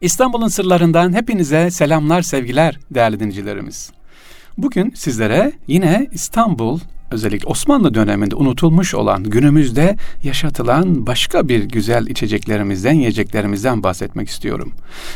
İstanbul'un 0.00 0.48
sırlarından 0.48 1.12
hepinize 1.12 1.70
selamlar, 1.70 2.22
sevgiler 2.22 2.78
değerli 2.90 3.20
dinleyicilerimiz. 3.20 3.90
Bugün 4.58 4.92
sizlere 4.96 5.52
yine 5.66 6.06
İstanbul 6.12 6.80
özellikle 7.10 7.46
Osmanlı 7.46 7.94
döneminde 7.94 8.34
unutulmuş 8.34 8.94
olan 8.94 9.24
günümüzde 9.24 9.96
yaşatılan 10.22 11.06
başka 11.06 11.48
bir 11.48 11.62
güzel 11.62 12.06
içeceklerimizden, 12.06 12.92
yiyeceklerimizden 12.92 13.82
bahsetmek 13.82 14.28
istiyorum. 14.28 14.72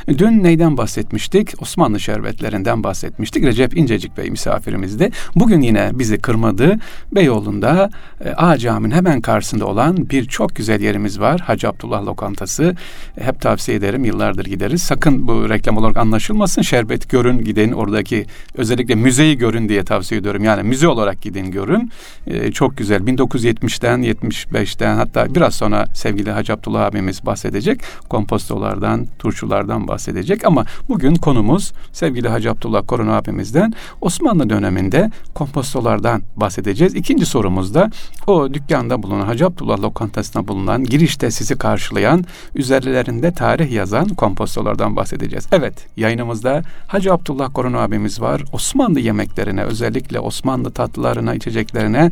Dün 0.09 0.43
neyden 0.43 0.77
bahsetmiştik? 0.77 1.63
Osmanlı 1.63 2.01
şerbetlerinden 2.01 2.85
bahsetmiştik. 2.85 3.45
Recep 3.45 3.77
İncecik 3.77 4.17
Bey 4.17 4.31
misafirimizdi. 4.31 5.11
Bugün 5.35 5.61
yine 5.61 5.91
bizi 5.93 6.19
kırmadı. 6.19 6.79
Beyoğlu'nda 7.13 7.91
e, 8.25 8.31
A 8.31 8.59
Cami'nin 8.59 8.95
hemen 8.95 9.21
karşısında 9.21 9.67
olan 9.67 10.11
bir 10.11 10.25
çok 10.25 10.57
güzel 10.57 10.81
yerimiz 10.81 11.21
var. 11.21 11.41
Hacı 11.41 11.69
Abdullah 11.69 12.07
Lokantası. 12.07 12.77
Hep 13.21 13.41
tavsiye 13.41 13.77
ederim. 13.77 14.05
Yıllardır 14.05 14.45
gideriz. 14.45 14.83
Sakın 14.83 15.29
bu 15.29 15.49
reklam 15.49 15.77
olarak 15.77 15.97
anlaşılmasın. 15.97 16.63
Şerbet 16.63 17.11
görün 17.11 17.39
gidin. 17.39 17.73
Oradaki 17.73 18.27
özellikle 18.55 18.95
müzeyi 18.95 19.39
görün 19.39 19.69
diye 19.69 19.85
tavsiye 19.85 20.21
ediyorum. 20.21 20.45
Yani 20.45 20.63
müze 20.63 20.89
olarak 20.89 21.23
gidin 21.23 21.51
görün 21.51 21.82
bölüm 21.83 22.45
e, 22.45 22.53
çok 22.53 22.77
güzel. 22.77 23.01
1970'ten 23.01 24.03
75'ten 24.03 24.97
hatta 24.97 25.35
biraz 25.35 25.55
sonra 25.55 25.87
sevgili 25.95 26.31
Hacı 26.31 26.53
Abdullah 26.53 26.85
abimiz 26.85 27.27
bahsedecek. 27.27 27.81
Kompostolardan, 28.09 29.07
turşulardan 29.19 29.89
bahsedecek 29.89 30.45
ama 30.45 30.65
bugün 30.89 31.15
konumuz 31.15 31.73
sevgili 31.93 32.29
Hacı 32.29 32.51
Abdullah 32.51 32.87
Korun 32.87 33.09
abimizden 33.09 33.73
Osmanlı 34.01 34.51
döneminde 34.51 35.11
kompostolardan 35.35 36.23
bahsedeceğiz. 36.37 36.95
İkinci 36.95 37.27
sorumuz 37.27 37.75
da 37.75 37.91
o 38.27 38.55
dükkanda 38.55 39.03
bulunan 39.03 39.27
Hacı 39.27 39.47
Abdullah 39.47 39.81
lokantasına 39.81 40.49
bulunan 40.49 40.85
girişte 40.85 41.31
sizi 41.31 41.59
karşılayan 41.59 42.25
üzerlerinde 42.55 43.33
tarih 43.33 43.73
yazan 43.73 44.09
kompostolardan 44.09 44.97
bahsedeceğiz. 44.97 45.49
Evet 45.53 45.87
yayınımızda 45.97 46.63
Hacı 46.87 47.13
Abdullah 47.13 47.55
Korun 47.55 47.73
abimiz 47.73 48.21
var. 48.21 48.43
Osmanlı 48.53 49.01
yemeklerine 49.01 49.63
özellikle 49.63 50.21
Osmanlı 50.21 50.71
tatlılarına 50.71 51.35
içecek 51.35 51.72
sohbetlerine 51.73 52.11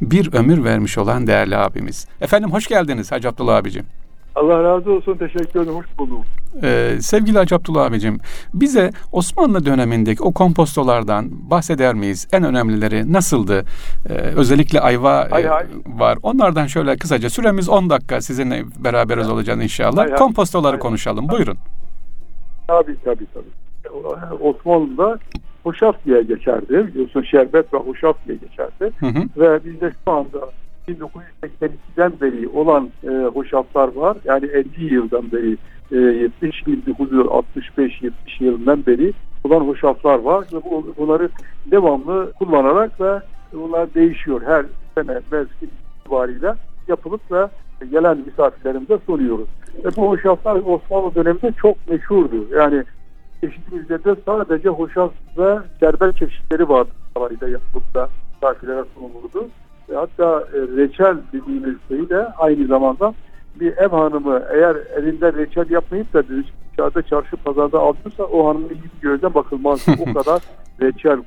bir 0.00 0.32
ömür 0.34 0.64
vermiş 0.64 0.98
olan 0.98 1.26
değerli 1.26 1.56
abimiz. 1.56 2.06
Efendim 2.20 2.50
hoş 2.52 2.66
geldiniz 2.66 3.12
Hacı 3.12 3.28
Abdullah 3.28 3.56
abicim. 3.56 3.84
Allah 4.34 4.62
razı 4.64 4.90
olsun. 4.92 5.16
Teşekkür 5.18 5.60
ederim. 5.60 5.74
Hoş 5.76 5.86
bulduk. 5.98 6.24
Ee, 6.62 6.96
sevgili 7.00 7.38
Hacı 7.38 7.54
Abdullah 7.54 7.84
abicim, 7.86 8.20
bize 8.54 8.90
Osmanlı 9.12 9.66
dönemindeki 9.66 10.22
o 10.22 10.32
kompostolardan 10.32 11.50
bahseder 11.50 11.94
miyiz? 11.94 12.28
En 12.32 12.44
önemlileri 12.44 13.12
nasıldı? 13.12 13.64
Ee, 14.08 14.12
özellikle 14.12 14.80
ayva 14.80 15.28
hay 15.30 15.44
hay. 15.46 15.66
var. 15.86 16.18
Onlardan 16.22 16.66
şöyle 16.66 16.96
kısaca 16.96 17.30
süremiz 17.30 17.68
10 17.68 17.90
dakika 17.90 18.20
sizinle 18.20 18.64
beraberiz 18.84 19.26
hay. 19.26 19.32
olacağız 19.34 19.62
inşallah. 19.62 20.10
Hay 20.10 20.14
Kompostoları 20.14 20.72
hay. 20.72 20.80
konuşalım. 20.80 21.28
Buyurun. 21.28 21.58
Tabii 22.66 22.96
tabii 23.04 23.26
tabii. 23.34 23.52
Osmanlı'da 24.40 25.18
hoşaf 25.62 26.04
diye 26.04 26.22
geçerdi. 26.22 26.86
Biliyorsun 26.86 27.22
şerbet 27.22 27.74
ve 27.74 27.78
hoşaf 27.78 28.16
diye 28.26 28.36
geçerdi. 28.36 28.92
Hı 29.00 29.06
hı. 29.06 29.22
Ve 29.36 29.64
bizde 29.64 29.92
şu 30.04 30.12
anda 30.12 30.38
1982'den 30.88 32.12
beri 32.20 32.48
olan 32.48 32.90
e, 33.04 33.08
hoşaflar 33.08 33.94
var. 33.94 34.16
Yani 34.24 34.46
50 34.46 34.94
yıldan 34.94 35.32
beri 35.32 35.56
e, 35.92 35.96
70 35.96 36.66
1965 36.66 38.02
70 38.02 38.40
yılından 38.40 38.86
beri 38.86 39.12
olan 39.44 39.60
hoşaflar 39.60 40.18
var 40.18 40.44
ve 40.52 40.56
bu, 40.56 40.94
bunları 40.98 41.28
devamlı 41.66 42.32
kullanarak 42.38 43.00
ve 43.00 43.20
bunlar 43.52 43.94
değişiyor. 43.94 44.42
Her 44.46 44.64
sene 44.94 45.20
mevsim 45.32 45.68
itibariyle 46.00 46.54
yapılıp 46.88 47.32
ve 47.32 47.48
gelen 47.90 48.18
misafirlerimize 48.26 48.98
sunuyoruz. 49.06 49.48
Ve 49.84 49.88
bu 49.96 50.08
hoşaflar 50.08 50.56
Osmanlı 50.56 51.14
döneminde 51.14 51.52
çok 51.52 51.88
meşhurdu. 51.88 52.46
Yani 52.56 52.84
çeşitimizde 53.44 54.04
de 54.04 54.16
sadece 54.26 54.68
hoşaf 54.68 55.10
ve 55.38 55.58
şerbet 55.80 56.16
çeşitleri 56.16 56.68
vardı. 56.68 56.90
Sarayda 57.16 57.48
yapılıp 57.48 57.84
misafirlere 58.34 58.84
sunulurdu. 58.94 59.48
Ve 59.88 59.96
hatta 59.96 60.40
e, 60.40 60.58
reçel 60.76 61.16
dediğimiz 61.32 61.74
şeyi 61.88 62.08
de 62.08 62.26
aynı 62.38 62.66
zamanda 62.66 63.14
bir 63.60 63.76
ev 63.76 63.88
hanımı 63.88 64.42
eğer 64.52 64.76
elinde 64.96 65.32
reçel 65.32 65.70
yapmayıp 65.70 66.12
da 66.12 66.22
dışarıda 66.28 67.02
çarşı 67.02 67.36
pazarda 67.36 67.78
alıyorsa 67.78 68.24
o 68.24 68.48
hanımın 68.48 68.68
iyi 68.68 68.82
bir 68.96 69.00
gözden 69.00 69.34
bakılmaz. 69.34 69.86
o 69.88 70.04
kadar 70.14 70.42
reçel, 70.80 71.18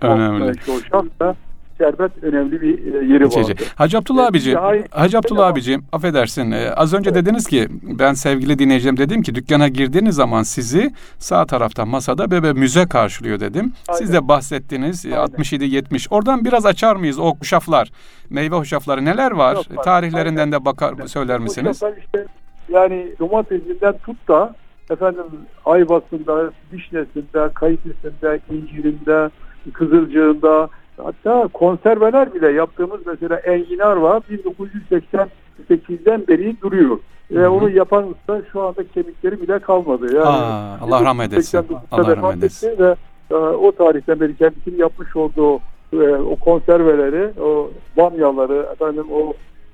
hoşaf 0.67 1.05
da 1.19 1.35
şerbet 1.77 2.23
önemli 2.23 2.61
bir 2.61 2.93
e, 2.93 3.05
yeri 3.13 3.25
var. 3.25 3.53
Hacı 3.75 3.97
Abdullah 3.97 4.27
abiciğim, 4.27 4.59
Hacı 4.91 5.17
Abdullah 5.17 5.47
abiciğim 5.47 5.85
affedersin. 5.91 6.51
E, 6.51 6.71
az 6.71 6.93
önce 6.93 7.09
evet. 7.09 7.25
dediniz 7.25 7.47
ki 7.47 7.67
ben 7.99 8.13
sevgili 8.13 8.59
dinleyicilerim 8.59 8.97
dedim 8.97 9.21
ki 9.21 9.35
dükkana 9.35 9.67
girdiğiniz 9.67 10.15
zaman 10.15 10.43
sizi 10.43 10.93
sağ 11.17 11.45
tarafta 11.45 11.85
masada 11.85 12.31
bebe 12.31 12.53
müze 12.53 12.85
karşılıyor 12.85 13.39
dedim. 13.39 13.73
Aynen. 13.87 13.99
Siz 13.99 14.13
de 14.13 14.27
bahsettiniz 14.27 15.05
67-70. 15.05 16.07
Oradan 16.09 16.45
biraz 16.45 16.65
açar 16.65 16.95
mıyız 16.95 17.19
o 17.19 17.35
hoşaflar, 17.35 17.91
meyve 18.29 18.55
hoşafları 18.55 19.05
neler 19.05 19.31
var? 19.31 19.55
Yok, 19.55 19.83
Tarihlerinden 19.83 20.41
Aynen. 20.41 20.51
de 20.51 20.65
bakar 20.65 20.93
Aynen. 20.93 21.05
söyler 21.05 21.39
misiniz? 21.39 21.81
Işte, 21.99 22.25
yani 22.69 23.07
domatesinden 23.19 23.93
tut 23.97 24.27
da 24.27 24.55
efendim 24.89 25.25
ayvasında, 25.65 26.51
vişnesinde, 26.73 27.49
kayısısında, 27.53 28.39
incirinde, 28.49 29.29
kızılcığında, 29.73 30.69
Hatta 30.97 31.47
konserveler 31.53 32.33
bile 32.33 32.51
yaptığımız 32.51 32.99
mesela 33.05 33.35
enginar 33.35 33.95
var 33.95 34.21
1988'den 34.31 36.27
beri 36.27 36.61
duruyor. 36.61 36.99
Ve 37.31 37.47
onu 37.47 37.69
yapan 37.69 38.09
usta 38.09 38.41
şu 38.51 38.61
anda 38.61 38.87
kemikleri 38.87 39.41
bile 39.41 39.59
kalmadı. 39.59 40.15
Yani 40.15 40.27
Aa, 40.27 40.77
Allah 40.81 41.03
rahmet 41.03 41.33
etsin. 41.33 41.65
Allah 41.91 42.17
rahmet 42.17 42.43
etsin. 42.43 42.75
Ve 42.79 42.95
e, 43.31 43.35
o 43.35 43.71
tarihten 43.71 44.19
beri 44.19 44.35
kendisinin 44.35 44.77
yapmış 44.77 45.15
olduğu 45.15 45.59
e, 45.93 46.15
o 46.15 46.35
konserveleri, 46.35 47.41
o 47.41 47.71
bamyaları, 47.97 48.67
efendim 48.71 49.05
o 49.13 49.33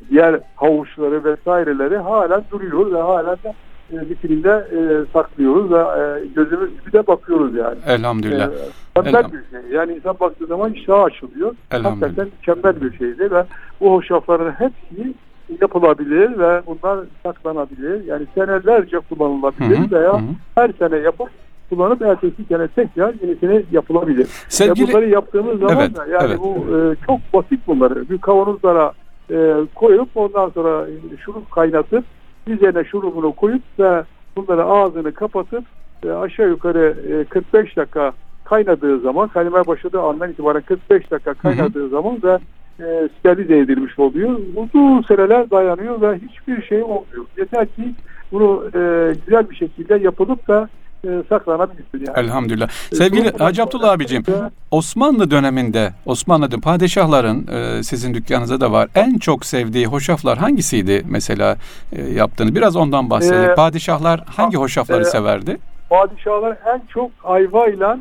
diğer 0.10 0.40
havuçları 0.56 1.24
vesaireleri 1.24 1.98
halen 1.98 2.44
duruyor 2.52 2.92
ve 2.92 3.02
halen 3.02 3.38
de 3.44 3.54
e, 3.92 4.10
vitrinde 4.10 4.50
e, 4.50 4.80
saklıyoruz 5.14 5.72
ve 5.72 5.80
e, 5.80 6.26
gözümüz 6.36 6.70
gibi 6.80 6.94
de 6.94 7.08
bakıyoruz 7.08 7.56
yani. 7.56 7.78
Elhamdülillah. 7.88 8.50
E, 8.96 9.00
mükemmel 9.00 9.32
bir 9.32 9.62
şey. 9.62 9.72
Yani 9.72 9.94
insan 9.94 10.16
baktığı 10.20 10.46
zaman 10.46 10.74
iştah 10.74 11.04
açılıyor. 11.04 11.56
Hakikaten 11.70 12.26
mükemmel 12.26 12.82
bir 12.82 12.98
şeydi 12.98 13.32
ve 13.32 13.44
bu 13.82 13.94
hoşafların 13.94 14.52
hepsi 14.52 15.14
yapılabilir 15.62 16.40
ve 16.40 16.62
bunlar 16.68 17.00
saklanabilir. 17.24 18.06
Yani 18.06 18.26
senelerce 18.36 19.00
kullanılabilir 19.00 19.78
hı 19.78 19.84
hı, 19.84 19.92
veya 19.92 20.14
hı. 20.14 20.26
her 20.56 20.72
sene 20.80 20.98
yapıp 20.98 21.30
kullanıp 21.70 22.02
ertesi 22.02 22.46
sene 22.50 22.68
tekrar 22.68 23.14
yenisini 23.22 23.66
yapılabilir. 23.72 24.28
Sevgili... 24.50 24.88
bunları 24.88 25.10
yaptığımız 25.10 25.60
zaman 25.60 25.78
evet, 25.78 25.98
da 25.98 26.06
yani 26.06 26.28
evet. 26.28 26.40
bu 26.40 26.78
e, 26.78 26.96
çok 27.06 27.20
basit 27.34 27.68
bunları. 27.68 28.10
Bir 28.10 28.18
kavanozlara 28.18 28.94
e, 29.32 29.54
koyup 29.76 30.10
ondan 30.16 30.50
sonra 30.50 30.88
şurup 31.26 31.52
kaynatıp 31.52 32.06
üzerine 32.48 32.84
şurubunu 32.84 33.32
koyup 33.32 33.62
ve 33.80 34.04
bunları 34.36 34.64
ağzını 34.64 35.12
kapatıp 35.12 35.64
e, 36.06 36.12
aşağı 36.12 36.50
yukarı 36.50 36.96
e, 37.10 37.24
45 37.24 37.78
dakika 37.78 38.14
kaynadığı 38.44 39.00
zaman 39.00 39.28
kaynamaya 39.28 39.68
başladığı 39.68 40.02
andan 40.02 40.32
itibaren 40.32 40.62
45 40.62 41.12
dakika 41.12 41.34
kaynadığı 41.34 41.80
hı 41.80 41.86
hı. 41.86 41.90
zaman 41.90 42.22
da 42.22 42.40
e, 42.80 43.10
sterilize 43.20 43.58
edilmiş 43.58 44.00
oluyor. 44.00 44.40
Uzun 44.56 45.02
seneler 45.02 45.50
dayanıyor 45.50 46.02
ve 46.02 46.20
hiçbir 46.30 46.62
şey 46.62 46.84
olmuyor. 46.84 47.26
Yeter 47.38 47.66
ki 47.66 47.94
bunu 48.32 48.64
e, 48.76 49.14
güzel 49.26 49.50
bir 49.50 49.56
şekilde 49.56 49.96
yapılıp 49.96 50.48
da 50.48 50.70
e, 51.08 51.24
saklanabilirsin. 51.30 52.06
Yani. 52.08 52.20
Elhamdülillah. 52.20 52.68
E, 52.92 52.96
Sevgili 52.96 53.38
Hacı 53.38 53.64
Abdullah 53.64 53.92
abicim, 53.92 54.24
Osmanlı 54.72 55.32
döneminde 55.32 55.94
Osmanlı 56.06 56.62
padişahların 56.62 57.48
e, 57.48 57.84
sizin 57.84 58.14
dükkanınızda 58.14 58.62
da 58.62 58.72
var. 58.72 58.88
En 58.96 59.18
çok 59.18 59.46
sevdiği 59.46 59.86
hoşaflar 59.86 60.38
hangisiydi 60.38 61.04
mesela 61.10 61.58
e, 61.92 62.02
yaptığını? 62.02 62.56
Biraz 62.56 62.76
ondan 62.76 63.10
bahsedelim. 63.10 63.50
Ee, 63.50 63.56
padişahlar 63.56 64.24
hangi 64.26 64.58
hoşafları 64.58 65.02
e, 65.02 65.06
severdi? 65.06 65.58
Padişahlar 65.90 66.58
en 66.74 66.82
çok 66.94 67.12
ayva 67.24 67.68
ile 67.68 67.98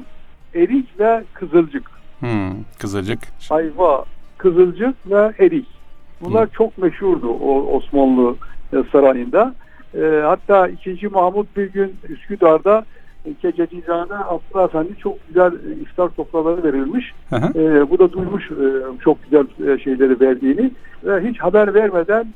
erik 0.54 1.00
ve 1.00 1.24
kızılcık. 1.34 1.90
Hmm, 2.20 2.52
kızılcık. 2.78 3.18
Ayva, 3.50 4.04
kızılcık 4.38 5.10
ve 5.10 5.32
erik. 5.38 5.66
Bunlar 6.20 6.44
hmm. 6.44 6.52
çok 6.52 6.78
meşhurdu 6.78 7.28
o 7.28 7.76
Osmanlı 7.76 8.34
e, 8.72 8.76
sarayında. 8.92 9.54
E, 9.94 10.22
hatta 10.24 10.68
2. 10.68 11.08
Mahmut 11.08 11.56
bir 11.56 11.72
gün 11.72 11.96
Üsküdar'da 12.08 12.84
Kececizade 13.42 14.14
Abdullah 14.14 14.64
Efendi 14.64 14.96
çok 14.98 15.28
güzel 15.28 15.52
e, 15.52 15.80
iftar 15.80 16.10
sofraları 16.16 16.64
verilmiş. 16.64 17.12
E, 17.54 17.90
bu 17.90 17.98
da 17.98 18.12
duymuş 18.12 18.50
e, 18.50 18.66
çok 19.04 19.18
güzel 19.22 19.68
e, 19.68 19.78
şeyleri 19.78 20.20
verdiğini 20.20 20.70
ve 21.04 21.28
hiç 21.28 21.38
haber 21.38 21.74
vermeden 21.74 22.26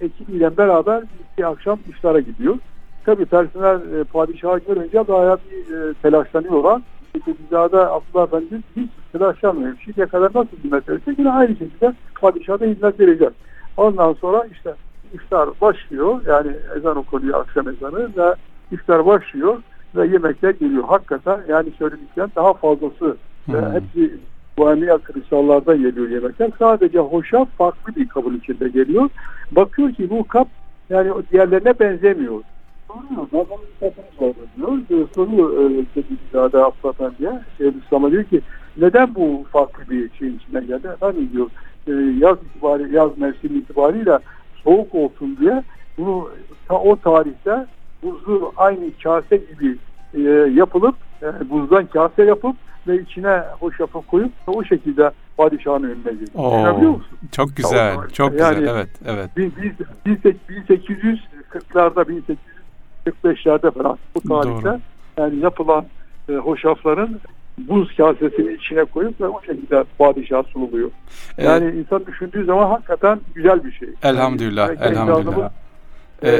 ekibiyle 0.00 0.56
beraber 0.56 1.02
bir 1.38 1.50
akşam 1.50 1.78
iftara 1.88 2.20
gidiyor. 2.20 2.58
Tabii 3.04 3.24
personel 3.24 4.00
e, 4.00 4.04
padişahı 4.04 4.58
görünce 4.58 5.08
bayağı 5.08 5.38
bir 5.50 5.74
e, 5.74 5.94
telaşlanıyorlar. 5.94 6.82
Kececizade 7.12 7.78
Abdullah 7.78 8.26
Efendi 8.26 8.62
hiç 8.76 8.90
telaşlanmıyor. 9.12 9.76
Şimdiye 9.84 10.06
kadar 10.06 10.30
nasıl 10.34 10.56
hizmet 10.64 10.88
verirse 10.88 11.14
yine 11.18 11.30
aynı 11.30 11.56
şekilde 11.56 11.94
padişahda 12.20 12.64
hizmet 12.64 13.00
verecek. 13.00 13.30
Ondan 13.76 14.12
sonra 14.12 14.46
işte 14.52 14.74
iftar 15.14 15.48
başlıyor. 15.60 16.20
Yani 16.26 16.52
ezan 16.76 16.96
okunuyor 16.96 17.40
akşam 17.40 17.68
ezanı 17.68 18.08
ve 18.16 18.34
iftar 18.72 19.06
başlıyor. 19.06 19.62
ve 19.96 20.06
yemekler 20.06 20.50
geliyor. 20.50 20.84
Hakikaten 20.84 21.40
yani 21.48 21.70
söyledikten 21.78 22.30
daha 22.36 22.52
fazlası. 22.52 23.16
Hmm. 23.46 23.56
E, 23.56 23.58
hepsi 23.58 24.18
Bohemia 24.58 24.98
kristallarda 24.98 25.76
geliyor 25.76 26.08
yemekler. 26.08 26.50
Sadece 26.58 26.98
hoşaf 26.98 27.48
farklı 27.58 27.94
bir 27.96 28.08
kabın 28.08 28.38
içinde 28.38 28.68
geliyor. 28.68 29.08
Bakıyor 29.50 29.92
ki 29.92 30.10
bu 30.10 30.28
kap 30.28 30.48
yani 30.90 31.12
diğerlerine 31.32 31.78
benzemiyor. 31.80 32.40
Soruyor. 32.88 33.26
Bazen 33.32 33.58
dikkatini 33.74 34.04
soruyor. 34.18 35.08
Soruyor 35.14 35.70
e, 35.70 35.84
Sedizade 35.94 36.58
Aflatan 36.58 37.12
diye. 37.18 37.40
Şeyhülislam'a 37.58 38.10
diyor 38.10 38.24
ki 38.24 38.40
neden 38.76 39.14
bu 39.14 39.44
farklı 39.52 39.90
bir 39.90 40.10
şeyin 40.18 40.38
içine 40.38 40.60
geldi? 40.60 40.86
Efendim 40.86 41.30
diyor 41.32 41.50
e, 41.86 41.92
yaz 42.18 42.36
itibari, 42.42 42.94
yaz 42.94 43.18
mevsimi 43.18 43.58
itibariyle 43.58 44.18
soğuk 44.64 44.94
olsun 44.94 45.36
diye 45.40 45.62
bunu 45.98 46.30
ta, 46.68 46.74
o 46.74 46.96
tarihte 46.96 47.66
buzlu 48.02 48.52
aynı 48.56 48.90
kase 49.02 49.36
gibi 49.36 49.78
e, 50.14 50.20
yapılıp 50.54 50.94
e, 51.22 51.50
buzdan 51.50 51.86
kase 51.86 52.24
yapıp 52.24 52.56
ve 52.86 53.02
içine 53.02 53.42
hoşafı 53.60 54.00
koyup 54.00 54.32
o 54.46 54.64
şekilde 54.64 55.10
padişahın 55.36 55.82
önüne 55.82 55.96
geliyor. 56.04 56.28
Çok 57.32 57.56
güzel, 57.56 57.94
çok, 57.94 58.14
çok 58.14 58.40
yani, 58.40 58.58
güzel. 58.58 58.74
Evet, 58.74 58.88
evet. 59.06 59.30
Biz, 59.36 59.50
biz, 60.06 60.18
1840'larda, 60.18 62.22
1845'lerde 63.06 63.70
falan 63.70 63.98
bu 64.14 64.20
tarihte 64.20 64.68
Doğru. 64.68 64.80
yani 65.16 65.38
yapılan 65.38 65.84
e, 66.28 66.32
hoşafların 66.32 67.20
buz 67.68 67.96
kasesinin 67.96 68.56
içine 68.56 68.84
koyup 68.84 69.20
ve 69.20 69.28
o 69.28 69.42
şekilde 69.42 69.84
padişah 69.98 70.42
sunuluyor. 70.42 70.90
Yani 71.38 71.64
evet. 71.64 71.74
insan 71.74 72.06
düşündüğü 72.06 72.44
zaman 72.44 72.68
hakikaten 72.68 73.20
güzel 73.34 73.64
bir 73.64 73.72
şey. 73.72 73.88
Elhamdülillah, 74.02 74.68
yani, 74.68 74.78
elhamdülillah. 74.82 75.50
E, 76.24 76.30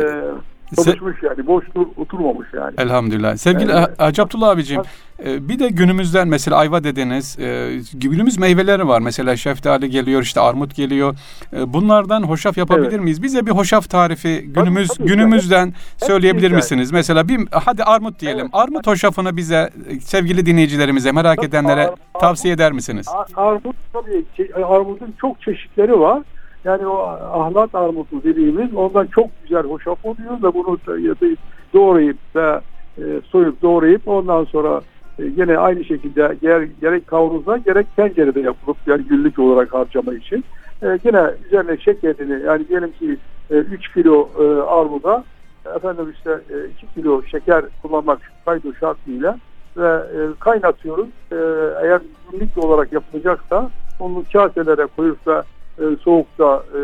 çalışmış 0.76 1.18
Se- 1.18 1.26
yani 1.26 1.46
boş 1.46 1.64
dur, 1.74 1.86
oturmamış 1.96 2.48
yani. 2.54 2.74
Elhamdülillah. 2.78 3.36
Sevgili 3.36 3.72
evet. 3.72 4.00
Hacı 4.00 4.22
Abdullah 4.22 4.48
abicim 4.48 4.82
e, 5.24 5.48
bir 5.48 5.58
de 5.58 5.68
günümüzden 5.68 6.28
mesela 6.28 6.56
ayva 6.56 6.84
dediniz 6.84 7.38
e, 7.38 7.80
günümüz 7.94 8.38
meyveleri 8.38 8.88
var. 8.88 9.00
Mesela 9.00 9.36
şeftali 9.36 9.90
geliyor 9.90 10.22
işte 10.22 10.40
armut 10.40 10.76
geliyor. 10.76 11.14
E, 11.52 11.72
bunlardan 11.72 12.22
hoşaf 12.22 12.56
yapabilir 12.58 12.88
evet. 12.88 13.00
miyiz? 13.00 13.22
Bize 13.22 13.46
bir 13.46 13.50
hoşaf 13.50 13.90
tarifi 13.90 14.42
günümüz 14.46 14.88
tabii, 14.88 14.98
tabii 14.98 15.08
günümüzden 15.08 15.58
yani. 15.58 15.72
söyleyebilir 15.96 16.50
Hep 16.50 16.56
misiniz? 16.56 16.92
Mesela 16.92 17.28
bir 17.28 17.40
hadi 17.52 17.84
armut 17.84 18.20
diyelim. 18.20 18.40
Evet. 18.40 18.50
Armut 18.52 18.86
hoşafını 18.86 19.36
bize 19.36 19.70
sevgili 20.00 20.46
dinleyicilerimize 20.46 21.12
merak 21.12 21.44
edenlere 21.44 21.86
ar- 21.86 22.20
tavsiye 22.20 22.54
eder 22.54 22.72
misiniz? 22.72 23.06
Ar- 23.08 23.46
armut 23.48 23.76
tabii 23.92 24.24
armutun 24.64 25.14
çok 25.20 25.42
çeşitleri 25.42 26.00
var. 26.00 26.22
Yani 26.64 26.86
o 26.86 26.98
ahlat 27.32 27.74
armutu 27.74 28.22
dediğimiz 28.22 28.74
ondan 28.74 29.06
çok 29.06 29.26
güzel 29.42 29.62
hoşaf 29.62 30.04
oluyor 30.04 30.42
ve 30.42 30.54
bunu 30.54 30.78
doğrayıp 31.74 32.16
ve 32.36 32.60
e, 32.98 33.02
soyup 33.30 33.62
doğrayıp 33.62 34.08
ondan 34.08 34.44
sonra 34.44 34.80
e, 35.18 35.24
yine 35.24 35.58
aynı 35.58 35.84
şekilde 35.84 36.36
gerek, 36.80 37.06
kavruzda 37.06 37.56
gerek 37.56 37.96
tencerede 37.96 38.40
yapılıp 38.40 38.76
yani 38.86 39.02
günlük 39.02 39.38
olarak 39.38 39.74
harcama 39.74 40.14
için 40.14 40.44
e, 40.82 40.98
yine 41.04 41.30
üzerine 41.46 41.76
şekerini 41.76 42.46
yani 42.46 42.68
diyelim 42.68 42.92
ki 42.92 43.16
e, 43.50 43.54
3 43.54 43.92
kilo 43.94 44.28
e, 44.38 44.62
armuda 44.62 45.24
efendim 45.76 46.14
işte 46.16 46.30
e, 46.30 46.84
2 46.86 46.94
kilo 46.94 47.22
şeker 47.22 47.64
kullanmak 47.82 48.18
kaydı 48.44 48.74
şartıyla 48.80 49.38
ve 49.76 49.88
e, 49.88 50.18
kaynatıyoruz. 50.40 51.08
E, 51.32 51.36
eğer 51.82 52.00
günlük 52.32 52.58
olarak 52.58 52.92
yapılacaksa 52.92 53.70
onu 54.00 54.24
kaselere 54.32 54.86
koyup 54.96 55.26
da 55.26 55.44
e, 55.78 55.96
soğukta 56.02 56.62
e, 56.74 56.80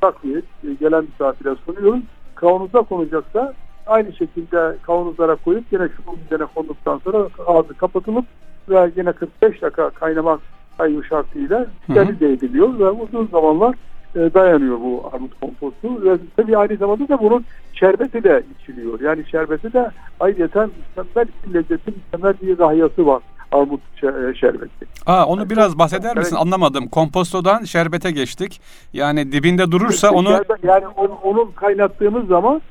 saklayıp 0.00 0.44
e, 0.64 0.74
gelen 0.74 1.04
misafire 1.04 1.54
sunuyoruz. 1.66 2.02
Kavanozda 2.34 2.82
konacaksa 2.82 3.54
aynı 3.86 4.12
şekilde 4.12 4.76
kavanozlara 4.82 5.34
koyup 5.34 5.64
yine 5.70 5.88
şunun 5.88 6.18
üzerine 6.26 6.46
konduktan 6.54 6.98
sonra 7.04 7.28
ağzı 7.46 7.74
kapatılıp 7.74 8.24
ve 8.68 8.90
yine 8.96 9.12
45 9.12 9.62
dakika 9.62 9.90
kaynamak 9.90 10.40
kaybı 10.78 11.04
şartıyla 11.04 11.66
sterilize 11.84 12.32
ediliyor 12.32 12.78
ve 12.78 12.90
uzun 12.90 13.26
zamanlar 13.26 13.74
e, 14.16 14.34
dayanıyor 14.34 14.80
bu 14.80 15.10
armut 15.12 15.40
kompostu 15.40 16.04
ve 16.04 16.18
tabii 16.36 16.56
aynı 16.56 16.76
zamanda 16.76 17.08
da 17.08 17.18
bunun 17.18 17.44
şerbeti 17.72 18.24
de 18.24 18.42
içiliyor. 18.58 19.00
Yani 19.00 19.24
şerbeti 19.30 19.72
de 19.72 19.90
ayrıca 20.20 20.68
mükemmel 20.96 21.26
bir 21.46 21.54
lezzeti, 21.54 21.90
mükemmel 21.90 22.34
bir 22.42 22.58
rahiyası 22.58 23.06
var 23.06 23.22
armut 23.54 23.80
e, 24.02 24.34
şerbeti. 24.34 24.86
Aa, 25.06 25.26
onu 25.26 25.50
biraz 25.50 25.78
bahseder 25.78 26.16
misin? 26.16 26.36
Evet. 26.36 26.46
Anlamadım. 26.46 26.88
Kompostodan 26.88 27.64
şerbete 27.64 28.10
geçtik. 28.10 28.60
Yani 28.92 29.32
dibinde 29.32 29.70
durursa 29.70 30.10
onu... 30.10 30.30
Yani 30.62 30.86
onu, 30.96 31.18
onun 31.22 31.50
kaynattığımız 31.50 32.26
zaman 32.26 32.62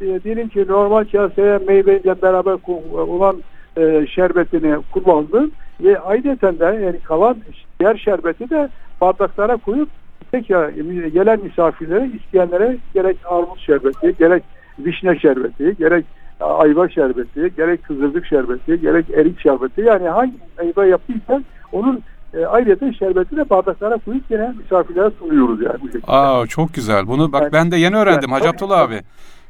e, 0.00 0.22
diyelim 0.22 0.48
ki 0.48 0.64
normal 0.68 1.04
kaseye 1.04 1.58
meyveyle 1.58 2.22
beraber 2.22 2.58
olan 2.92 3.42
e, 3.76 4.06
şerbetini 4.06 4.76
kullandın 4.92 5.52
ve 5.80 6.00
ayrıca 6.00 6.58
de 6.60 6.80
yani 6.84 7.00
kalan 7.00 7.36
diğer 7.80 7.96
şerbeti 7.96 8.50
de 8.50 8.68
bardaklara 9.00 9.56
koyup 9.56 9.88
tekrar 10.30 10.68
gelen 11.08 11.40
misafirlere, 11.40 12.10
isteyenlere 12.16 12.76
gerek 12.94 13.16
armut 13.24 13.58
şerbeti, 13.58 14.14
gerek 14.18 14.42
vişne 14.78 15.18
şerbeti, 15.18 15.76
gerek 15.78 16.04
ayva 16.44 16.88
şerbeti, 16.88 17.52
gerek 17.56 17.84
kızılcık 17.84 18.26
şerbeti, 18.26 18.80
gerek 18.80 19.10
erik 19.10 19.40
şerbeti 19.40 19.80
yani 19.80 20.08
hangi 20.08 20.32
ayva 20.58 20.84
yaptıysan 20.84 21.44
onun 21.72 22.02
e, 22.34 22.46
ayrıca 22.46 22.92
şerbeti 22.92 23.36
de 23.36 23.50
bardaklara 23.50 23.96
koyup 23.96 24.24
yine 24.30 24.54
misafirlere 24.62 25.10
sunuyoruz 25.18 25.62
yani 25.62 25.76
bu 25.82 25.86
şekilde. 25.86 26.06
Aa 26.06 26.46
çok 26.46 26.74
güzel. 26.74 27.06
Bunu 27.06 27.32
bak 27.32 27.42
yani, 27.42 27.52
ben 27.52 27.70
de 27.70 27.76
yeni 27.76 27.96
öğrendim 27.96 28.30
yani, 28.30 28.38
Hacı 28.38 28.48
Abdullah 28.48 28.80
abi. 28.80 29.00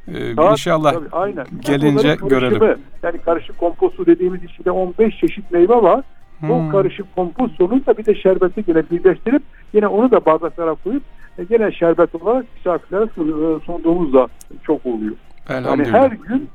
Ee, 0.08 0.34
tabii, 0.36 0.50
inşallah 0.50 0.92
tabii, 0.92 1.08
aynen. 1.12 1.46
gelince 1.60 2.16
görelim. 2.22 2.78
Yani 3.02 3.18
karışık 3.18 3.58
kompostu 3.58 4.06
dediğimiz 4.06 4.44
içinde 4.44 4.70
15 4.70 5.16
çeşit 5.16 5.50
meyve 5.50 5.82
var. 5.82 6.04
Hmm. 6.40 6.48
Bu 6.48 6.72
karışık 6.72 7.16
kompostunu 7.16 7.86
da 7.86 7.98
bir 7.98 8.06
de 8.06 8.14
şerbeti 8.14 8.64
yine 8.66 8.82
birleştirip 8.90 9.42
yine 9.72 9.86
onu 9.86 10.10
da 10.10 10.24
bardaklara 10.24 10.74
koyup 10.74 11.02
e, 11.38 11.42
yine 11.50 11.72
şerbet 11.72 12.14
olarak 12.14 12.44
misafirlere 12.56 13.04
e, 13.04 13.60
sunduğumuz 13.66 14.12
da 14.12 14.28
çok 14.62 14.86
oluyor. 14.86 15.16
Yani 15.48 15.84
her 15.84 16.10
gün 16.10 16.48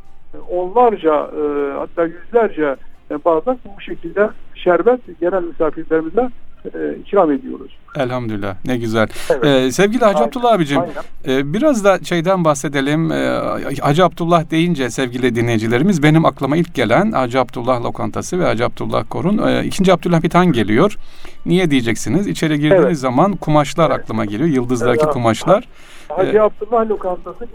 onlarca 0.50 1.14
e, 1.14 1.74
hatta 1.74 2.04
yüzlerce 2.06 2.76
bardak 3.26 3.58
bu 3.78 3.82
şekilde 3.82 4.30
şerbet 4.56 5.20
genel 5.22 5.44
misafirlerimize 5.44 6.30
e, 6.74 6.96
ikram 6.96 7.32
ediyoruz. 7.32 7.72
Elhamdülillah 7.98 8.56
ne 8.66 8.78
güzel. 8.78 9.08
Evet. 9.30 9.46
Ee, 9.46 9.72
sevgili 9.72 10.06
Hacı 10.06 10.18
Aynen. 10.18 10.28
Abdullah 10.28 10.54
abicim 10.54 10.82
e, 11.28 11.54
biraz 11.54 11.84
da 11.84 12.00
şeyden 12.04 12.46
bahsedelim. 12.46 13.12
E, 13.12 13.40
Hacı 13.82 14.06
Abdullah 14.06 14.52
deyince 14.52 14.90
sevgili 14.90 15.36
dinleyicilerimiz 15.36 16.04
benim 16.04 16.26
aklıma 16.26 16.58
ilk 16.58 16.74
gelen 16.74 17.12
Hacı 17.12 17.40
Abdullah 17.40 17.84
lokantası 17.84 18.40
ve 18.40 18.46
Hacı 18.46 18.66
Abdullah 18.66 19.04
Korun. 19.10 19.48
E, 19.48 19.64
ikinci 19.64 19.94
Abdülhamit 19.94 20.36
Han 20.36 20.52
geliyor. 20.52 20.98
Niye 21.46 21.72
diyeceksiniz? 21.72 22.28
İçeri 22.28 22.60
girdiğiniz 22.60 22.86
evet. 22.86 22.98
zaman 22.98 23.36
kumaşlar 23.36 23.92
evet. 23.92 24.00
aklıma 24.00 24.26
geliyor. 24.26 24.50
Yıldız'daki 24.50 25.04
evet. 25.04 25.14
kumaşlar. 25.14 25.68
Hacı 26.10 26.38
ee, 26.38 26.42
Abdullah 26.42 26.90
lokantası 26.90 27.46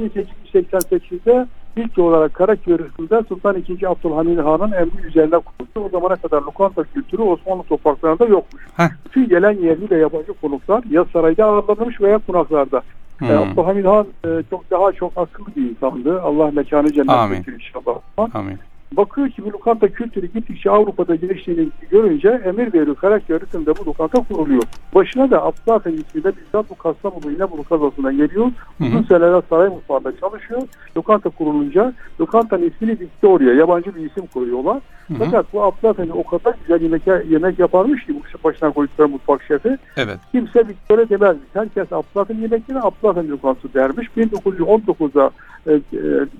1888'de 0.55 1.47
ilk 1.77 1.99
olarak 1.99 2.35
Karaköy 2.35 2.79
Rıfkı'da 2.79 3.23
Sultan 3.29 3.57
II. 3.57 3.87
Abdülhamid 3.87 4.39
Han'ın 4.39 4.73
emri 4.73 5.07
üzerinde 5.07 5.39
kuruldu. 5.39 5.87
O 5.87 5.89
zamana 5.89 6.17
kadar 6.17 6.43
lokanta 6.43 6.85
kültürü 6.85 7.23
Osmanlı 7.23 7.62
topraklarında 7.62 8.25
yokmuş. 8.25 8.67
Heh. 8.77 8.89
Bütün 9.05 9.29
gelen 9.29 9.53
yerli 9.53 9.91
ve 9.91 9.99
yabancı 9.99 10.33
konuklar 10.33 10.85
ya 10.91 11.05
sarayda 11.12 11.45
ağırlanmış 11.45 12.00
veya 12.00 12.19
konaklarda. 12.19 12.83
Hmm. 13.19 13.31
E, 13.31 13.37
Abdülhamid 13.37 13.85
Han 13.85 14.07
e, 14.25 14.29
çok 14.50 14.71
daha 14.71 14.93
çok 14.93 15.12
akıllı 15.17 15.49
bir 15.57 15.71
insandı. 15.71 16.23
Allah 16.23 16.50
mekanı 16.50 16.93
cennet 16.93 17.39
etsin 17.39 17.53
inşallah. 17.53 17.99
Amin 18.35 18.59
bakıyor 18.97 19.29
ki 19.29 19.45
bu 19.45 19.53
lokanta 19.53 19.89
kültürü 19.89 20.27
gittikçe 20.27 20.71
Avrupa'da 20.71 21.15
geliştiğini 21.15 21.69
görünce 21.91 22.29
emir 22.45 22.73
veriyor. 22.73 22.97
Karaköy 22.97 23.37
arasında 23.37 23.77
bu 23.77 23.87
lokanta 23.87 24.23
kuruluyor. 24.23 24.63
Başına 24.95 25.31
da 25.31 25.45
Abdullah 25.45 25.77
Efendi 25.77 26.01
ismiyle 26.01 26.33
bizzat 26.37 26.71
bu 26.71 26.75
Kastamonu 26.75 27.33
İnebolu 27.33 27.65
kazasına 27.65 28.13
geliyor. 28.13 28.47
Uzun 28.81 29.03
seneler 29.03 29.43
saray 29.51 29.69
mutfağında 29.69 30.17
çalışıyor. 30.21 30.63
Lokanta 30.97 31.31
kurulunca 31.31 31.93
lokantanın 32.21 32.71
ismini 32.71 33.01
Victoria, 33.01 33.53
yabancı 33.53 33.95
bir 33.95 34.11
isim 34.11 34.27
koyuyorlar. 34.27 34.81
Hı 35.09 35.15
hı. 35.15 35.19
Fakat 35.19 35.47
bu 35.53 35.89
Efendi 35.91 36.13
o 36.13 36.25
kadar 36.25 36.55
güzel 36.61 36.83
yemek, 36.83 37.03
yemek 37.31 37.59
yaparmış 37.59 38.07
ki 38.07 38.15
bu 38.15 38.45
başına 38.45 38.71
koydukları 38.71 39.09
mutfak 39.09 39.43
şefi. 39.43 39.79
Evet. 39.97 40.19
Kimse 40.33 40.69
Victoria 40.69 41.09
demezmiş. 41.09 41.49
Herkes 41.53 41.93
Efendi 41.93 42.43
yemekleri 42.43 42.79
Efendi 42.79 43.31
lokantası 43.31 43.75
dermiş. 43.75 44.09
1919'da 44.17 45.31
e, 45.67 45.73
e, 45.73 45.81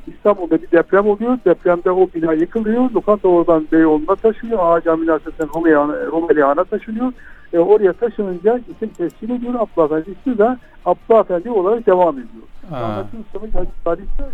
İstanbul'da 0.07 0.63
bir 0.63 0.71
deprem 0.71 1.07
oluyor. 1.07 1.39
Depremde 1.45 1.91
o 1.91 2.09
bina 2.15 2.35
yıkılıyor. 2.41 2.91
Lokanta 2.91 3.29
oradan 3.29 3.67
Beyoğlu'na 3.73 4.15
taşınıyor. 4.15 4.59
Ağa 4.63 4.81
Cami 4.81 5.03
Üniversitesi'nden 5.03 5.49
Rumelihan'a 6.13 6.65
taşınıyor. 6.65 7.13
E, 7.53 7.59
oraya 7.59 7.93
taşınınca 7.93 8.61
isim 8.69 8.89
tescil 8.89 9.31
ediyor. 9.31 9.55
Abdullah 9.55 9.87
Efendi 9.87 10.19
ismi 10.21 10.39
de 10.39 10.57
Abdullah 10.85 11.21
Efendi 11.21 11.51
olarak 11.51 11.87
devam 11.87 12.15
ediyor. 12.15 12.45
Rahmetli 12.73 13.19
Usta'nın 13.19 13.67
tarihte 13.85 14.25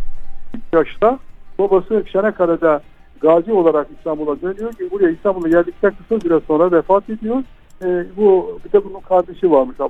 3 0.54 0.62
yaşta 0.72 1.18
babası 1.58 2.04
Çanakkale'de 2.12 2.80
gazi 3.20 3.52
olarak 3.52 3.86
İstanbul'a 3.98 4.40
dönüyor. 4.40 4.72
ki 4.72 4.90
Buraya 4.90 5.10
İstanbul'a 5.10 5.48
geldikten 5.48 5.92
kısa 5.94 6.20
süre 6.20 6.40
sonra 6.46 6.72
vefat 6.72 7.10
ediyor. 7.10 7.42
E, 7.84 8.04
bu 8.16 8.58
bir 8.64 8.72
de 8.72 8.84
bunun 8.84 9.00
kardeşi 9.00 9.50
varmış 9.50 9.76
e, 9.80 9.84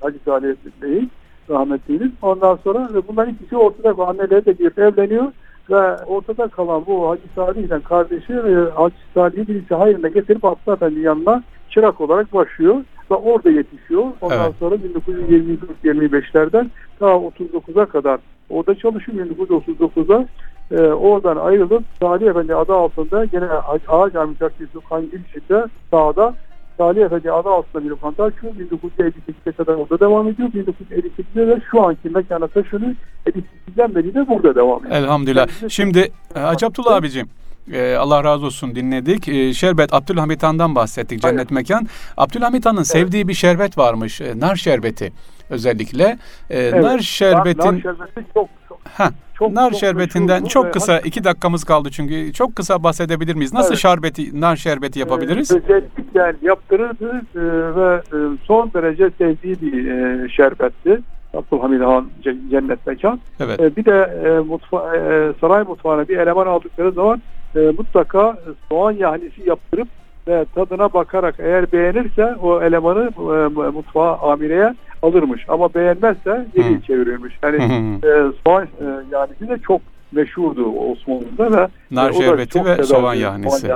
Hacı 0.00 0.18
Salih 0.24 0.56
Bey'in 0.82 1.10
rahmetliyiz. 1.50 2.12
Ondan 2.22 2.58
sonra 2.64 2.88
bunların 3.08 3.34
ikisi 3.34 3.56
ortada 3.56 4.06
anneleri 4.06 4.46
de 4.46 4.52
girip 4.52 4.78
evleniyor. 4.78 5.32
Ve 5.70 5.96
ortada 6.04 6.48
kalan 6.48 6.86
bu 6.86 7.10
Hacı 7.10 7.22
Salih 7.34 7.62
ile 7.62 7.80
kardeşi 7.80 8.32
e, 8.32 8.70
Hacı 8.74 8.96
Salih'i 9.14 9.48
birisi 9.48 9.74
hayrına 9.74 10.08
getirip 10.08 10.44
Aslı 10.44 10.72
Efendi 10.72 11.00
yanına 11.00 11.42
çırak 11.70 12.00
olarak 12.00 12.34
başlıyor 12.34 12.76
ve 13.10 13.14
orada 13.14 13.50
yetişiyor. 13.50 14.04
Ondan 14.20 14.40
Evet. 14.40 14.54
sonra 14.58 14.74
1924-25'lerden 14.74 16.70
ta 16.98 17.06
39'a 17.06 17.86
kadar 17.86 18.20
orada 18.50 18.74
çalışıyor. 18.74 19.26
1939'da 19.26 20.28
e, 20.70 20.80
oradan 20.80 21.36
ayrılıp 21.36 21.84
Salih 22.00 22.26
Efendi 22.26 22.54
adı 22.54 22.74
altında 22.74 23.24
gene 23.24 23.46
Ağa 23.88 24.10
Cami 24.10 24.38
Caddesi 24.38 24.80
Kandilşi'de 24.88 25.64
sağda 25.90 26.34
Salih 26.78 27.02
Efendi 27.02 27.32
adı 27.32 27.48
altında 27.48 27.84
bir 27.84 27.90
lokanta 27.90 28.24
açıyor. 28.24 28.52
1958'e 28.54 29.52
kadar 29.52 29.74
orada 29.74 30.00
devam 30.00 30.28
ediyor. 30.28 30.48
1958'de 30.48 31.46
de 31.46 31.60
şu 31.70 31.82
anki 31.82 32.08
mekana 32.08 32.46
taşınıyor. 32.46 32.94
58'den 33.26 33.94
beri 33.94 34.14
de 34.14 34.28
burada 34.28 34.54
devam 34.54 34.86
ediyor. 34.86 34.96
Elhamdülillah. 35.02 35.46
Şimdi 35.68 36.10
e, 36.36 36.38
Hacı 36.38 36.66
Abdullah 36.66 36.94
abicim 36.96 37.28
e, 37.72 37.94
Allah 37.94 38.24
razı 38.24 38.46
olsun 38.46 38.74
dinledik. 38.74 39.28
E, 39.28 39.54
şerbet 39.54 39.94
Abdülhamit 39.94 40.42
Han'dan 40.42 40.74
bahsettik. 40.74 41.22
Cennet 41.22 41.38
Aynen. 41.38 41.54
Mekan. 41.54 41.86
Abdülhamit 42.16 42.66
Han'ın 42.66 42.82
sevdiği 42.82 43.28
bir 43.28 43.34
şerbet 43.34 43.78
varmış. 43.78 44.20
e, 44.20 44.40
nar 44.40 44.56
şerbeti 44.56 45.12
özellikle. 45.50 46.18
E, 46.50 46.82
Nar 46.82 46.98
şerbetin 46.98 47.72
Nar 47.72 47.80
şerbeti 47.80 48.24
çok 48.34 48.48
ha 48.92 49.10
çok- 49.38 49.52
nar 49.52 49.70
çok 49.70 49.80
şerbetinden 49.80 50.44
çok 50.44 50.72
kısa 50.72 50.98
iki 50.98 51.24
dakikamız 51.24 51.64
kaldı 51.64 51.88
çünkü 51.90 52.32
çok 52.32 52.56
kısa 52.56 52.82
bahsedebilir 52.82 53.34
miyiz? 53.34 53.52
Nasıl 53.54 53.70
Evet. 53.72 53.78
şerbeti 53.78 54.40
nar 54.40 54.56
şerbeti 54.56 54.98
yapabiliriz? 54.98 55.50
Ee, 55.50 55.54
özellikle 55.58 56.34
yaptırırdı 56.42 57.22
e, 57.34 57.40
ve 57.76 57.94
e, 57.94 58.16
son 58.46 58.70
derece 58.74 59.10
sevdiği 59.18 59.56
bir 59.60 59.90
e, 59.90 60.28
şerbetti. 60.28 61.00
Abdülhamid 61.34 61.80
Han 61.80 62.08
ce- 62.22 62.50
cennet 62.50 62.86
mekan. 62.86 63.20
Evet. 63.40 63.60
E, 63.60 63.76
bir 63.76 63.84
de 63.84 64.20
e, 64.24 64.38
mutfa, 64.38 64.96
e, 64.96 65.32
saray 65.40 65.62
mutfağına 65.64 66.08
bir 66.08 66.18
eleman 66.18 66.46
aldıkları 66.46 66.92
zaman 66.92 67.22
e, 67.56 67.60
mutlaka 67.60 68.36
soğan 68.68 68.92
yahnisi 68.92 69.48
yaptırıp 69.48 69.88
ve 70.28 70.44
tadına 70.54 70.92
bakarak 70.92 71.34
eğer 71.38 71.72
beğenirse 71.72 72.34
o 72.42 72.62
elemanı 72.62 73.10
e, 73.18 73.48
mutfağa 73.70 74.18
amireye 74.18 74.74
alırmış. 75.04 75.44
Ama 75.48 75.74
beğenmezse 75.74 76.46
geri 76.56 76.82
çevirirmiş. 76.86 77.34
Yani 77.42 77.56
e, 78.04 78.10
soğan 78.46 78.64
e, 78.64 78.84
yahnisi 79.12 79.48
de 79.48 79.58
çok 79.66 79.80
meşhurdu 80.12 80.64
Osmanlı'da 80.66 81.52
ve 81.62 81.68
Nar 81.90 82.10
e, 82.10 82.12
o 82.12 82.18
da 82.18 82.22
şerbeti 82.22 82.64
ve 82.64 82.82
soğan 82.82 83.14
yahnisi. 83.14 83.66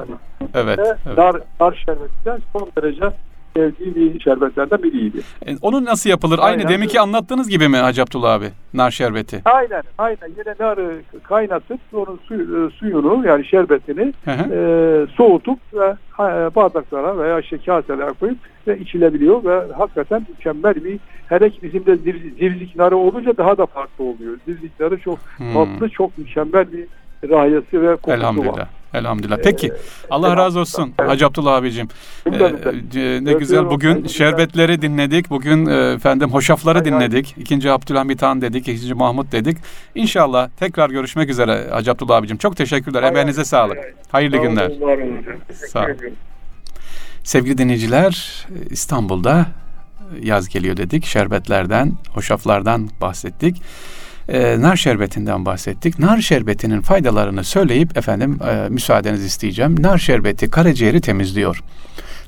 Evet. 0.55 0.79
ve 0.79 0.97
evet. 1.07 1.19
nar, 1.19 1.37
nar 1.61 1.85
şerbetinden 1.87 2.39
son 2.53 2.69
derece 2.79 3.05
sevdiği 3.57 4.15
bir 4.15 4.21
şerbetlerden 4.21 4.83
biriydi. 4.83 5.19
E, 5.47 5.57
Onu 5.63 5.85
nasıl 5.85 6.11
yapılır? 6.11 6.39
Aynı 6.39 6.57
Aynen. 6.59 6.69
deminki 6.69 7.01
anlattığınız 7.01 7.49
gibi 7.49 7.69
mi 7.69 7.77
Hacı 7.77 8.03
Abdullah 8.03 8.33
abi? 8.33 8.47
Nar 8.75 8.91
şerbeti. 8.91 9.43
Aynen, 9.45 9.83
aynen. 9.99 10.29
Yine 10.39 10.55
narı 10.61 10.97
kaynatıp 11.23 11.81
onun 11.93 12.21
suyu- 12.29 12.67
e, 12.67 12.71
suyunu 12.71 13.27
yani 13.27 13.45
şerbetini 13.45 14.13
Hı 14.25 14.31
hı. 14.31 14.55
e, 14.55 15.07
soğutup 15.17 15.59
ve 15.75 15.95
bardaklara 16.57 17.19
veya 17.19 17.41
işte 17.41 17.59
kaselere 17.59 18.13
koyup 18.21 18.39
ve 18.69 18.79
içilebiliyor 18.79 19.45
ve 19.45 19.73
hakikaten 19.73 20.27
mükemmel 20.29 20.75
bir 20.85 20.99
hele 21.29 21.51
ki 21.51 21.59
bizim 21.63 21.87
de 21.87 21.97
zirzik 22.39 22.77
narı 22.77 22.97
olunca 22.97 23.37
daha 23.37 23.59
da 23.59 23.67
farklı 23.67 24.05
oluyor. 24.05 24.39
Zirzik 24.47 24.81
narı 24.81 24.99
çok 25.01 25.19
Hmm. 25.37 25.53
tatlı, 25.55 25.89
çok 25.89 26.19
mükemmel 26.19 26.67
bir 26.73 26.85
rahiyesi 27.31 27.83
ve 27.83 27.97
kokusu 27.97 28.17
Elhamdülillah. 28.17 28.59
var. 28.59 28.69
Elhamdülillah. 28.95 29.39
Peki. 29.45 29.67
Ee, 29.67 29.73
Allah 30.11 30.37
razı 30.37 30.61
olsun 30.61 30.95
Evet. 30.99 31.11
Hacı 31.11 31.27
Abdullah 31.27 31.55
abicim. 31.57 31.89
Ee, 32.27 32.45
e, 33.01 33.25
ne 33.25 33.33
güzel 33.33 33.71
bugün 33.71 34.07
şerbetleri 34.07 34.83
dinledik. 34.83 35.31
Bugün 35.31 35.67
e, 35.67 35.93
efendim 35.93 36.31
hoşafları 36.31 36.85
dinledik. 36.85 37.35
İkinci 37.39 37.71
Abdülhamit 37.71 38.23
Han 38.23 38.41
dedik. 38.41 38.69
ikinci 38.69 38.95
Mahmut 38.95 39.33
dedik. 39.33 39.59
İnşallah 39.95 40.49
tekrar 40.59 40.91
görüşmek 40.91 41.31
üzere 41.31 41.69
Hacı 41.71 41.91
Abdullah 41.91 42.17
abicim. 42.17 42.37
Çok 42.37 42.57
teşekkürler. 42.57 43.03
Emeğinize 43.03 43.45
sağlık. 43.45 43.79
Hayırlı 44.13 44.37
Sağ 44.37 44.43
günler. 44.43 44.81
var 44.81 44.99
olun. 44.99 45.19
Sevgili 47.25 47.59
dinleyiciler, 47.59 48.47
İstanbul'da 48.71 49.47
yaz 50.23 50.49
geliyor 50.49 50.77
dedik. 50.77 51.07
Şerbetlerden, 51.07 51.93
hoşaflardan 52.09 52.91
bahsettik. 53.01 53.63
Ee, 54.29 54.61
nar 54.61 54.77
şerbetinden 54.77 55.45
bahsettik. 55.45 55.99
Nar 55.99 56.21
şerbetinin 56.21 56.81
faydalarını 56.81 57.45
söyleyip 57.45 57.97
efendim 57.97 58.39
e, 58.49 58.69
müsaadenizi 58.69 59.27
isteyeceğim. 59.27 59.83
Nar 59.83 59.99
şerbeti 59.99 60.51
karaciğeri 60.51 61.01
temizliyor. 61.01 61.63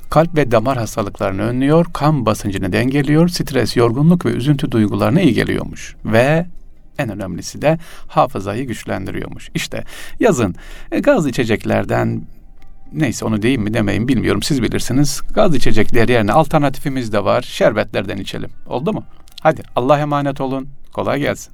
Kalp 0.09 0.35
ve 0.35 0.51
damar 0.51 0.77
hastalıklarını 0.77 1.41
önlüyor, 1.41 1.85
kan 1.93 2.25
basıncını 2.25 2.73
dengeliyor, 2.73 3.27
stres, 3.27 3.77
yorgunluk 3.77 4.25
ve 4.25 4.29
üzüntü 4.29 4.71
duygularına 4.71 5.21
iyi 5.21 5.33
geliyormuş. 5.33 5.95
Ve 6.05 6.45
en 6.97 7.09
önemlisi 7.09 7.61
de 7.61 7.77
hafızayı 8.07 8.67
güçlendiriyormuş. 8.67 9.49
İşte 9.55 9.83
yazın 10.19 10.55
e, 10.91 10.99
gaz 10.99 11.27
içeceklerden 11.27 12.21
neyse 12.93 13.25
onu 13.25 13.41
diyeyim 13.41 13.61
mi 13.61 13.73
demeyin 13.73 14.07
bilmiyorum 14.07 14.43
siz 14.43 14.61
bilirsiniz. 14.63 15.21
Gaz 15.33 15.55
içecekler 15.55 16.09
yerine 16.09 16.33
alternatifimiz 16.33 17.13
de 17.13 17.23
var. 17.23 17.41
Şerbetlerden 17.41 18.17
içelim. 18.17 18.49
Oldu 18.65 18.93
mu? 18.93 19.03
Hadi 19.41 19.61
Allah 19.75 19.99
emanet 19.99 20.41
olun. 20.41 20.69
Kolay 20.93 21.19
gelsin. 21.19 21.53